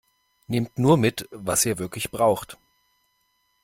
[0.47, 2.57] Nehmt nur mit, was ihr wirklich braucht!